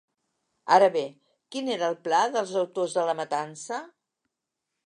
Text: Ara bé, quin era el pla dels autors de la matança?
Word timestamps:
Ara 0.77 0.87
bé, 0.95 1.03
quin 1.55 1.69
era 1.75 1.89
el 1.93 1.99
pla 2.09 2.23
dels 2.39 2.57
autors 2.65 2.99
de 2.99 3.07
la 3.11 3.19
matança? 3.23 3.83